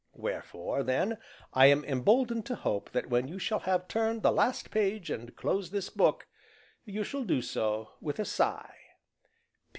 [0.15, 1.19] Wherefore, then,
[1.53, 5.35] I am emboldened to hope that when you shall have turned the last page and
[5.35, 6.25] closed this book,
[6.85, 8.73] you shall do so with a sigh.